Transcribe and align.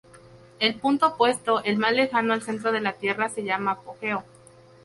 El 0.59 0.73
punto 0.79 1.09
opuesto, 1.09 1.63
el 1.63 1.77
más 1.77 1.93
lejano 1.93 2.33
al 2.33 2.41
centro 2.41 2.71
de 2.71 2.81
la 2.81 2.93
Tierra, 2.93 3.29
se 3.29 3.43
llama 3.43 3.73
apogeo. 3.73 4.23